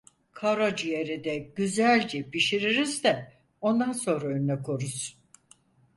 [0.31, 5.17] Karaciğeri de güzelce pişiririz de ondan sonra önüne koruz.